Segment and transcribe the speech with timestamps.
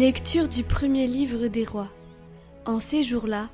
[0.00, 1.92] Lecture du premier livre des rois.
[2.64, 3.50] En ces jours-là,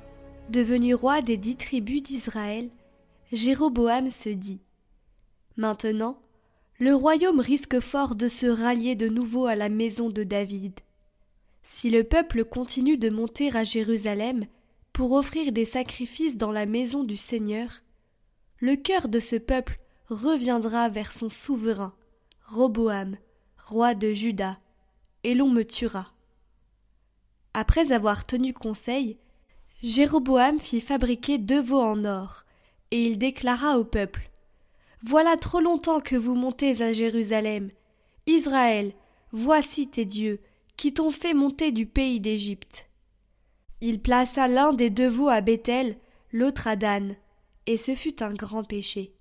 [0.47, 2.69] devenu roi des dix tribus d'Israël,
[3.33, 4.61] Jéroboam se dit
[5.57, 6.21] Maintenant,
[6.79, 10.79] le royaume risque fort de se rallier de nouveau à la maison de David.
[11.63, 14.45] Si le peuple continue de monter à Jérusalem
[14.93, 17.81] pour offrir des sacrifices dans la maison du Seigneur,
[18.61, 21.93] le cœur de ce peuple reviendra vers son souverain,
[22.45, 23.17] Roboam,
[23.65, 24.59] roi de Juda,
[25.25, 26.13] et l'on me tuera.
[27.53, 29.17] Après avoir tenu conseil,
[29.83, 32.43] Jéroboam fit fabriquer deux veaux en or,
[32.91, 34.29] et il déclara au peuple
[35.01, 37.69] Voilà trop longtemps que vous montez à Jérusalem.
[38.25, 38.93] Israël,
[39.31, 40.39] voici tes dieux,
[40.77, 42.87] qui t'ont fait monter du pays d'Égypte.
[43.81, 45.97] Il plaça l'un des deux veaux à Bethel,
[46.31, 47.15] l'autre à Dan,
[47.65, 49.13] et ce fut un grand péché.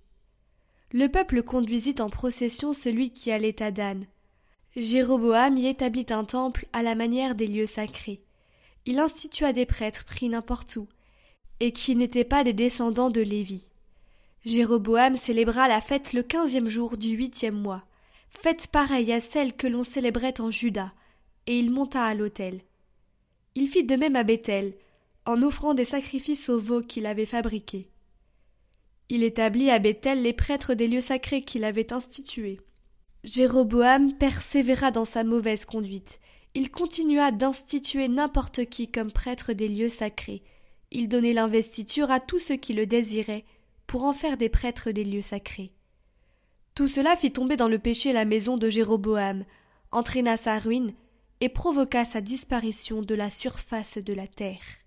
[0.92, 4.06] Le peuple conduisit en procession celui qui allait à Dan.
[4.76, 8.20] Jéroboam y établit un temple à la manière des lieux sacrés
[8.86, 10.88] il institua des prêtres pris n'importe où,
[11.58, 13.70] et qui n'étaient pas des descendants de Lévi.
[14.44, 17.82] Jéroboam célébra la fête le quinzième jour du huitième mois,
[18.30, 20.92] fête pareille à celle que l'on célébrait en Juda,
[21.48, 22.60] et il monta à l'autel.
[23.56, 24.74] Il fit de même à Bethel,
[25.24, 27.88] en offrant des sacrifices aux veaux qu'il avait fabriqués.
[29.08, 32.60] Il établit à Bethel les prêtres des lieux sacrés qu'il avait institués.
[33.26, 36.20] Jéroboam persévéra dans sa mauvaise conduite,
[36.54, 40.44] il continua d'instituer n'importe qui comme prêtre des lieux sacrés.
[40.92, 43.44] Il donnait l'investiture à tous ceux qui le désiraient,
[43.88, 45.72] pour en faire des prêtres des lieux sacrés.
[46.76, 49.44] Tout cela fit tomber dans le péché la maison de Jéroboam,
[49.90, 50.94] entraîna sa ruine
[51.40, 54.85] et provoqua sa disparition de la surface de la terre.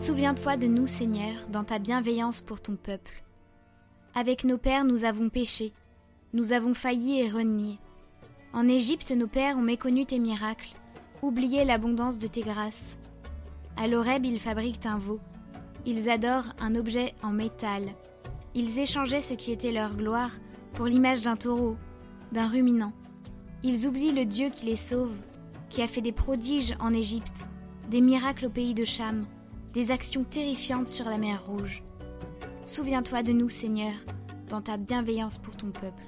[0.00, 3.22] Souviens-toi de nous, Seigneur, dans ta bienveillance pour ton peuple.
[4.14, 5.74] Avec nos pères, nous avons péché,
[6.32, 7.78] nous avons failli et renié.
[8.54, 10.74] En Égypte, nos pères ont méconnu tes miracles,
[11.20, 12.96] oublié l'abondance de tes grâces.
[13.76, 15.20] À l'Oreb, ils fabriquent un veau.
[15.84, 17.82] Ils adorent un objet en métal.
[18.54, 20.32] Ils échangeaient ce qui était leur gloire
[20.72, 21.76] pour l'image d'un taureau,
[22.32, 22.94] d'un ruminant.
[23.62, 25.14] Ils oublient le Dieu qui les sauve,
[25.68, 27.44] qui a fait des prodiges en Égypte,
[27.90, 29.26] des miracles au pays de Cham
[29.72, 31.82] des actions terrifiantes sur la mer Rouge.
[32.66, 33.94] Souviens-toi de nous, Seigneur,
[34.48, 36.02] dans ta bienveillance pour ton peuple.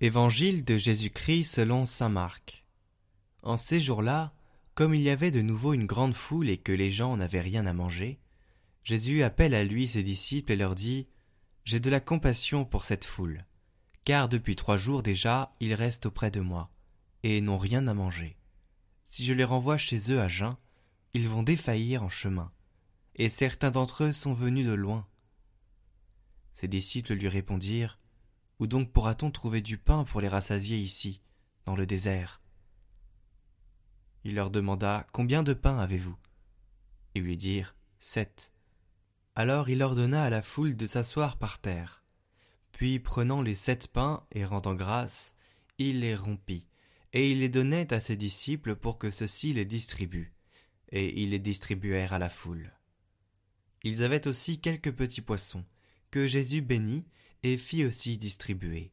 [0.00, 2.64] Évangile de Jésus-Christ selon Saint Marc.
[3.42, 4.34] En ces jours-là,
[4.74, 7.64] comme il y avait de nouveau une grande foule et que les gens n'avaient rien
[7.64, 8.18] à manger,
[8.82, 11.06] Jésus appelle à lui ses disciples et leur dit
[11.64, 13.44] j'ai de la compassion pour cette foule,
[14.04, 16.70] car depuis trois jours déjà ils restent auprès de moi,
[17.22, 18.36] et n'ont rien à manger.
[19.04, 20.56] Si je les renvoie chez eux à jeun,
[21.14, 22.52] ils vont défaillir en chemin,
[23.16, 25.06] et certains d'entre eux sont venus de loin.
[26.52, 27.98] Ses disciples lui répondirent
[28.58, 31.20] Où donc pourra-t-on trouver du pain pour les rassasier ici,
[31.64, 32.40] dans le désert?
[34.24, 36.16] Il leur demanda Combien de pain avez-vous?
[37.14, 38.53] Ils lui dirent Sept.
[39.36, 42.04] Alors il ordonna à la foule de s'asseoir par terre.
[42.70, 45.34] Puis prenant les sept pains et rendant grâce,
[45.78, 46.68] il les rompit,
[47.12, 50.34] et il les donnait à ses disciples pour que ceux-ci les distribuent,
[50.90, 52.72] et ils les distribuèrent à la foule.
[53.82, 55.64] Ils avaient aussi quelques petits poissons,
[56.12, 57.04] que Jésus bénit
[57.42, 58.92] et fit aussi distribuer.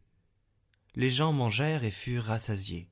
[0.95, 2.89] Les gens mangèrent et furent rassasiés.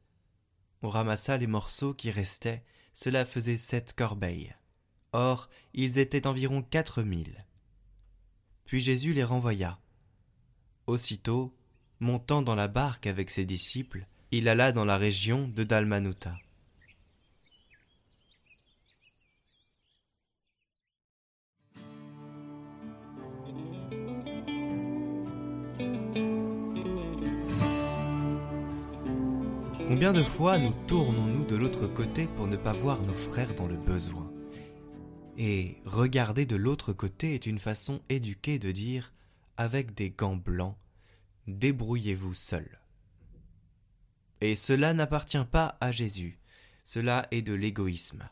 [0.83, 4.55] On ramassa les morceaux qui restaient, cela faisait sept corbeilles.
[5.11, 7.45] Or, ils étaient environ quatre mille.
[8.65, 9.79] Puis Jésus les renvoya.
[10.85, 11.55] Aussitôt,
[11.99, 16.35] montant dans la barque avec ses disciples, il alla dans la région de Dalmanuta.
[29.87, 33.65] Combien de fois nous tournons-nous de l'autre côté pour ne pas voir nos frères dans
[33.65, 34.28] le besoin?
[35.39, 39.13] Et regarder de l'autre côté est une façon éduquée de dire,
[39.55, 40.77] avec des gants blancs,
[41.47, 42.81] débrouillez-vous seul.
[44.41, 46.39] Et cela n'appartient pas à Jésus,
[46.83, 48.27] cela est de l'égoïsme.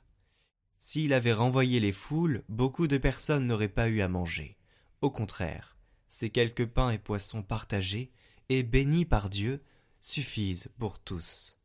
[0.79, 4.57] S'il avait renvoyé les foules, beaucoup de personnes n'auraient pas eu à manger.
[4.99, 5.77] Au contraire,
[6.09, 8.11] ces quelques pains et poissons partagés
[8.49, 9.63] et bénis par Dieu
[10.01, 11.57] suffisent pour tous.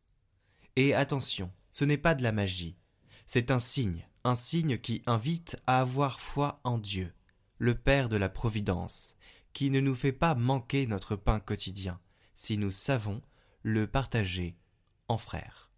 [0.76, 2.76] Et attention, ce n'est pas de la magie,
[3.26, 7.12] c'est un signe, un signe qui invite à avoir foi en Dieu.
[7.58, 9.14] le Père de la Providence,
[9.52, 12.00] qui ne nous fait pas manquer notre pain quotidien,
[12.34, 13.22] si nous savons
[13.62, 14.56] le partager
[15.08, 15.71] en frères.